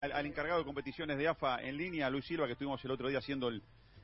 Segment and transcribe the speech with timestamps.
[0.00, 3.08] al, al, encargado de competiciones de AFA en línea, Luis Silva, que estuvimos el otro
[3.08, 3.62] día haciendo el,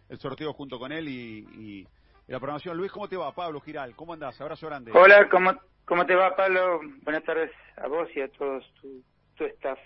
[0.09, 1.89] el sorteo junto con él y, y,
[2.29, 2.77] la programación.
[2.77, 3.33] Luis, ¿cómo te va?
[3.33, 4.41] Pablo Giral, ¿cómo andás?
[4.41, 4.91] Abrazo grande.
[4.93, 5.53] Hola, ¿cómo,
[5.85, 6.81] cómo te va, Pablo?
[7.03, 9.03] Buenas tardes a vos y a todos tu,
[9.37, 9.79] tu staff.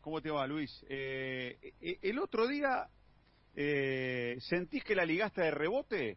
[0.00, 0.86] ¿Cómo te va, Luis?
[0.88, 2.86] Eh, el otro día,
[3.56, 6.16] eh, ¿sentís que la ligaste de rebote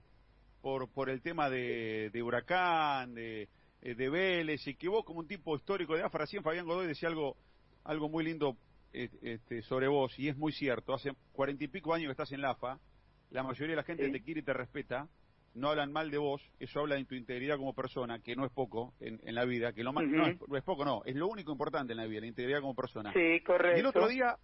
[0.62, 3.50] por, por el tema de, de Huracán, de,
[3.82, 7.10] de Vélez, y que vos como un tipo histórico de AFA, recién Fabián Godoy decía
[7.10, 7.36] algo
[7.84, 8.58] algo muy lindo
[8.92, 12.42] este, sobre vos, y es muy cierto, hace cuarenta y pico años que estás en
[12.42, 12.78] la AFA,
[13.32, 14.12] la mayoría de la gente Sí.
[14.12, 15.08] te quiere y te respeta,
[15.56, 18.52] no hablan mal de vos, eso habla de tu integridad como persona, que no es
[18.52, 20.16] poco en, en la vida, que lo más, Ujú.
[20.16, 22.62] no, es, no es poco, no, es lo único importante en la vida, la integridad
[22.62, 23.12] como persona.
[23.14, 23.78] Sí, correcto.
[23.78, 24.38] Y el otro día,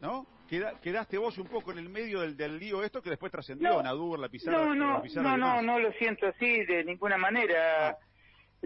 [0.00, 0.26] ¿no?
[0.48, 3.70] Queda- quedaste vos un poco en el medio del, del lío esto que después trascendió,
[3.70, 3.82] No.
[3.82, 7.16] Nadur, la pizarra, No, no, la pizarra no, no, no lo siento así de ninguna
[7.16, 7.88] manera.
[7.90, 7.98] Ah,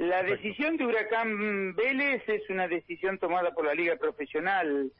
[0.01, 0.43] La perfecto.
[0.43, 4.91] decisión de Huracán Vélez es una decisión tomada por la Liga Profesional.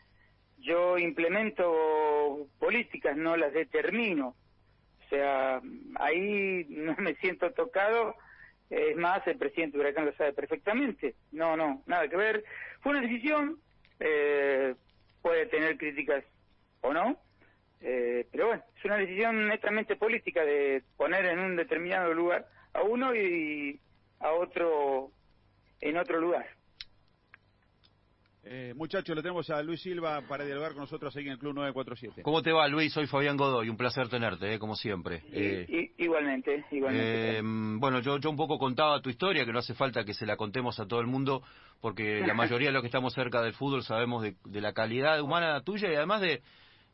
[0.59, 4.37] Yo implemento políticas, no las determino.
[5.07, 5.63] O sea,
[5.95, 8.15] ahí no me siento tocado.
[8.69, 11.15] Es más, el presidente de Huracán lo sabe perfectamente.
[11.33, 12.45] No, no, nada que ver.
[12.83, 13.59] Fue una decisión,
[14.01, 14.75] eh,
[15.23, 16.25] puede tener críticas
[16.83, 17.19] o no,
[17.81, 22.83] eh, pero bueno, es una decisión netamente política de poner en un determinado lugar a
[22.83, 23.81] uno y
[24.21, 25.11] a otro
[25.81, 26.47] en otro lugar.
[28.43, 31.53] Eh, muchachos, le tenemos a Luis Silva para dialogar con nosotros aquí en el Club
[31.55, 32.23] 947.
[32.23, 32.91] ¿Cómo te va, Luis?
[32.93, 35.23] Soy Fabián Godoy, un placer tenerte, eh, como siempre.
[35.29, 35.67] Y- Eh,
[35.99, 37.39] y- igualmente, igualmente.
[37.39, 40.25] eh, bueno, yo, yo un poco contaba tu historia, que no hace falta que se
[40.25, 41.43] la contemos a todo el mundo,
[41.83, 45.21] porque la mayoría de los que estamos cerca del fútbol sabemos de, de la calidad
[45.21, 46.41] humana tuya y además de,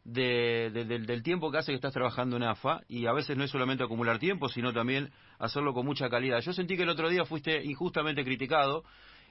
[0.08, 3.36] de- de- del, del tiempo que hace que estás trabajando en AFA, y a veces
[3.36, 6.40] no es solamente acumular tiempo, sino también hacerlo con mucha calidad.
[6.40, 8.84] Yo sentí que el otro día fuiste injustamente criticado,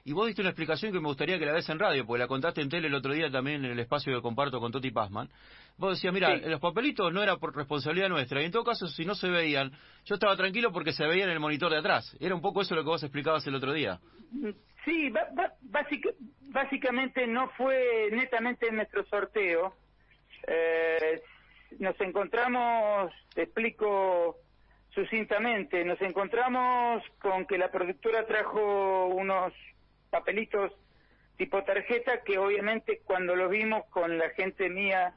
[0.04, 2.28] y vos diste una explicación que me gustaría que la des en radio, porque la
[2.28, 5.28] contaste en tele el otro día también en el espacio que comparto con Toti Pazman.
[5.78, 6.44] Vos decías, mira, Sí.
[6.48, 9.72] los papelitos no era por responsabilidad nuestra, y en todo caso, si no se veían,
[10.04, 12.16] yo estaba tranquilo porque se veían en el monitor de atrás.
[12.20, 13.98] Era un poco eso lo que vos explicabas el otro día.
[14.84, 15.10] Sí,
[15.62, 16.10] básica-
[16.50, 19.74] básicamente no fue netamente nuestro sorteo.
[20.46, 21.22] Eh,
[21.78, 24.38] nos encontramos, te explico
[24.90, 29.52] sucintamente, nos encontramos con que la productora trajo unos
[30.10, 30.72] papelitos
[31.36, 35.14] tipo tarjeta que obviamente cuando los vimos con la gente mía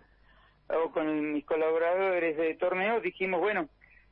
[0.68, 3.70] o con mis colaboradores de torneo dijimos, bueno,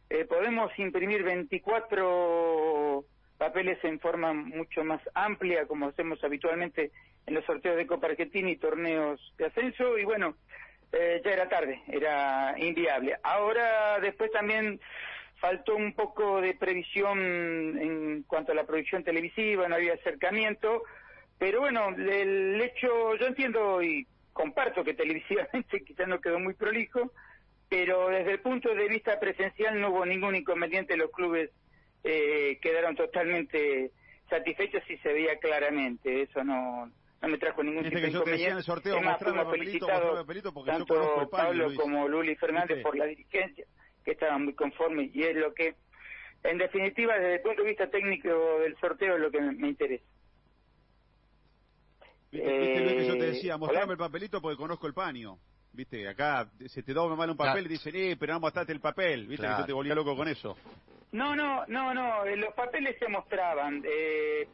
[0.09, 3.03] eh, podemos imprimir 24
[3.37, 6.91] papeles en forma mucho más amplia, como hacemos habitualmente
[7.25, 10.35] en los sorteos de Copa Argentina y torneos de ascenso, y bueno,
[10.91, 13.17] eh, ya era tarde, era inviable.
[13.23, 14.79] Ahora, después también
[15.39, 20.83] faltó un poco de previsión en cuanto a la producción televisiva, no había acercamiento,
[21.37, 27.11] pero bueno, el hecho, yo entiendo y comparto que televisivamente quizás no quedó muy prolijo,
[27.69, 31.51] pero desde el punto de vista presencial no hubo ningún inconveniente, los clubes
[32.03, 33.91] eh, quedaron totalmente
[34.29, 38.13] satisfechos y se veía claramente, eso no, no me trajo ningún Viste tipo que de
[38.13, 38.59] yo te decía en inconveniente.
[38.59, 40.93] el sorteo, Es más, mostrame fuimos el papelito, felicitados mostrame el papelito, porque yo tanto
[40.93, 41.79] conozco el panel, Pablo Luis.
[41.79, 43.65] como Luli Fernández por la dirigencia,
[44.05, 45.75] que estaban muy conformes y es lo que,
[46.43, 49.67] en definitiva, desde el punto de vista técnico del sorteo es lo que me, me
[49.69, 50.05] interesa.
[52.31, 53.65] Viste, viste, Luis, que yo te Eh, decía, hola.
[53.65, 55.37] mostrame el papelito porque conozco el paño.
[55.73, 57.67] Viste, acá se te dobla mal un papel Claro.
[57.67, 59.21] y dicen, eh, pero no mostraste el papel.
[59.27, 59.59] Viste, que Claro.
[59.61, 60.57] yo te volvía loco con eso.
[61.11, 63.81] No, no, no, no, eh, los papeles se mostraban.
[63.85, 64.47] eh,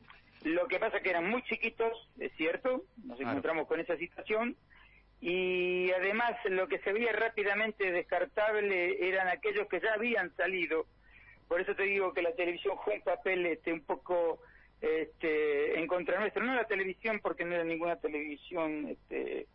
[0.43, 3.31] lo que pasa que eran muy chiquitos, es cierto, nos Claro.
[3.31, 4.55] encontramos con esa situación.
[5.21, 10.85] Y además lo que se veía rápidamente descartable eran aquellos que ya habían salido.
[11.47, 14.39] Por eso te digo que la televisión fue un papel este, un poco
[14.81, 16.43] este, en contra nuestro.
[16.43, 19.47] No la televisión porque no era ninguna televisión este,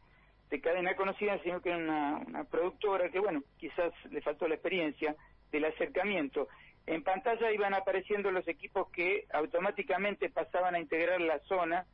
[0.48, 4.54] de cadena conocida, sino que era una, una productora que, bueno, quizás le faltó la
[4.54, 5.14] experiencia
[5.52, 6.48] del acercamiento.
[6.88, 11.84] En pantalla iban apareciendo los equipos que automáticamente pasaban a integrar la zona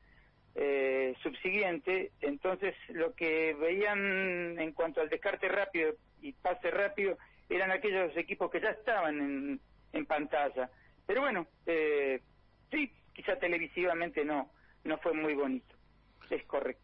[0.55, 7.19] eh, subsiguiente, entonces lo que veían en cuanto al descarte rápido y pase rápido
[7.49, 9.61] eran aquellos equipos que ya estaban
[9.93, 10.71] en, pantalla.
[11.07, 12.21] Pero bueno, eh,
[12.71, 14.49] sí, quizá televisivamente no,
[14.85, 15.75] no fue muy bonito,
[16.31, 16.84] es correcto.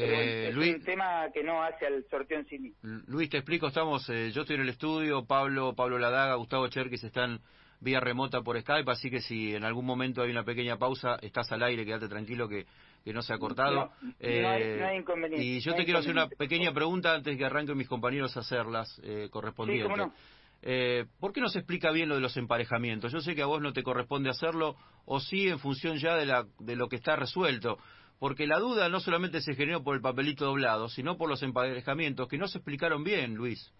[0.00, 2.78] Eh, es Luis, un tema que no hace al sorteo en sí mismo.
[3.06, 7.02] Luis, te explico, estamos, eh, yo estoy en el estudio, Pablo, Pablo Ladaga, Gustavo Cherkis
[7.04, 7.40] están
[7.80, 11.50] vía remota por Skype, así que si en algún momento hay una pequeña pausa, estás
[11.52, 12.66] al aire, quédate tranquilo que,
[13.04, 13.74] que no se ha cortado.
[13.74, 17.14] No, no hay- no hay inconveniente, Y yo no te quiero hacer una pequeña pregunta
[17.14, 19.86] antes que arranquen mis compañeros a hacerlas eh, correspondientes.
[19.86, 20.14] Sí, cómo no.
[20.60, 23.12] Eh, ¿Por qué no se explica bien lo de los emparejamientos?
[23.12, 24.74] Yo sé que a vos no te corresponde hacerlo,
[25.04, 27.78] o sí en función ya de, la, de lo que está resuelto.
[28.18, 32.28] Porque la duda no solamente se generó por el papelito doblado, sino por los emparejamientos
[32.28, 33.72] que no se explicaron bien, Luis.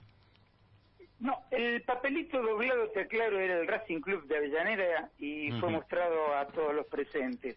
[1.19, 6.37] No, el papelito doblado, te aclaro, era el Racing Club de Avellaneda y fue mostrado
[6.37, 7.56] a todos los presentes.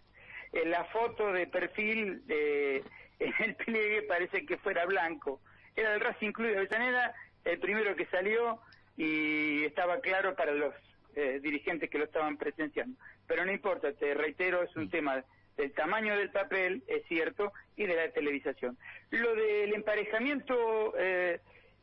[0.52, 2.78] En la foto de perfil, de,
[3.20, 5.42] en el pliegue parece que fuera blanco.
[5.76, 7.14] Era el Racing Club de Avellaneda,
[7.46, 8.60] el primero que salió
[8.98, 10.74] y estaba claro para los
[11.16, 12.98] eh, dirigentes que lo estaban presenciando.
[13.28, 15.24] Pero no importa, te reitero, es un tema
[15.62, 18.78] del tamaño del papel, es cierto, y de la televisación.
[19.12, 20.94] Lo del emparejamiento...
[20.98, 21.40] Eh,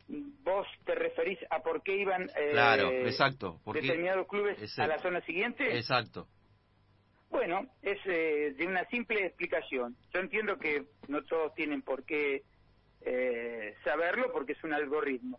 [0.09, 5.21] vos te referís a por qué iban eh, claro, exacto, determinados clubes a la zona
[5.23, 5.77] siguiente.
[5.77, 6.27] Exacto.
[7.31, 9.97] Bueno, es eh, de una simple explicación.
[10.15, 12.43] Yo entiendo que no todos tienen por qué
[13.03, 15.39] eh, saberlo porque es un algoritmo.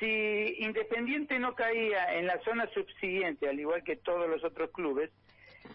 [0.00, 5.10] Si Independiente no caía en la zona subsiguiente, al igual que todos los otros clubes,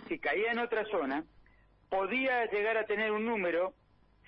[0.07, 1.25] si caía en otra zona,
[1.91, 3.73] podía llegar a tener un número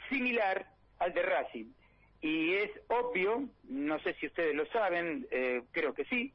[0.10, 0.68] similar
[1.00, 1.71] al de Racing
[2.19, 6.33] y es obvio, no sé si ustedes lo saben, eh, creo que sí,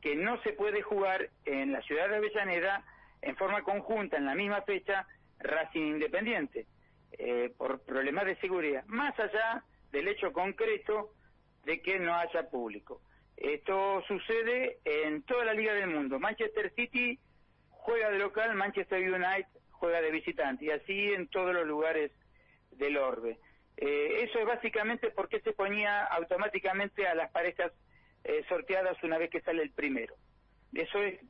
[0.00, 2.84] que no se puede jugar en la ciudad de Avellaneda
[3.22, 5.06] en forma conjunta en la misma fecha
[5.40, 6.66] Racing Independiente,
[7.12, 11.10] eh, por problemas de seguridad, más allá del hecho concreto
[11.64, 13.00] de que no haya público.
[13.36, 16.20] Esto sucede en toda la liga del mundo.
[16.20, 17.18] Manchester City
[17.70, 22.12] juega de local, Manchester United juega de visitante, y así en todos los lugares
[22.72, 23.38] del orbe.
[23.76, 27.72] Eh, eso es básicamente porque se ponía automáticamente a las parejas
[28.24, 30.14] eh, sorteadas una vez que sale el primero.
[30.74, 31.20] Eso es,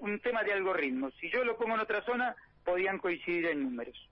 [0.00, 1.10] un tema de algoritmo.
[1.12, 4.08] Si yo lo pongo en otra zona, podían coincidir en números.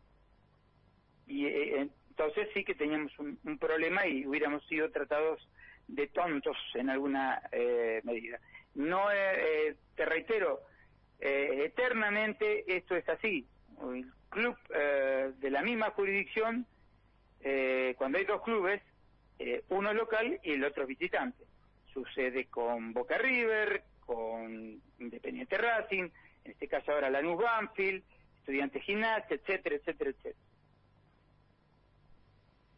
[1.27, 5.47] Y eh, entonces sí que teníamos un, un, problema y hubiéramos sido tratados
[5.87, 7.43] de tontos en alguna
[8.03, 8.41] medida.
[8.75, 9.07] No,
[9.95, 10.63] te reitero,
[11.21, 13.47] eternamente esto es así.
[13.81, 16.67] El club de la misma jurisdicción
[17.49, 18.83] eh, cuando hay dos clubes,
[19.39, 21.45] eh, uno local y el otro visitante.
[21.93, 26.11] Sucede con Boca River, con Independiente Racing,
[26.45, 28.03] en este caso ahora Lanús Banfield,
[28.39, 30.39] Estudiantes Gimnasia, etcétera, etcétera, etcétera.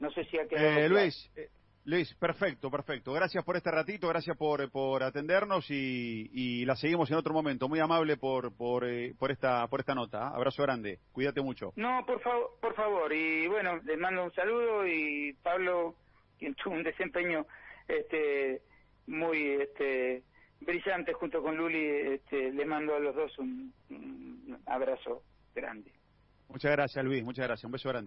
[0.00, 0.80] No sé si ha quedado.
[0.80, 1.48] Eh, Luis, eh,
[1.84, 3.12] Luis, perfecto, perfecto.
[3.12, 7.68] Gracias por este ratito, gracias por, por atendernos y, y la seguimos en otro momento.
[7.68, 10.28] Muy amable por, por, eh, por, esta, por esta nota.
[10.28, 10.32] ¿ah?
[10.34, 11.72] Abrazo grande, cuídate mucho.
[11.76, 13.12] No, por, favor por favor.
[13.12, 15.94] Y bueno, les mando un saludo y Pablo,
[16.38, 17.46] quien tuvo un desempeño
[17.86, 18.60] este,
[19.06, 20.24] muy este,
[20.60, 25.22] brillante junto con Luli, este, le mando a los dos un, un abrazo
[25.54, 25.90] grande.
[26.48, 27.64] Muchas gracias, Luis, muchas gracias.
[27.64, 28.06] Un beso grande.